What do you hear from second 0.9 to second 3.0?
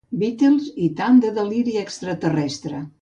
tant de deliri extraterrestre.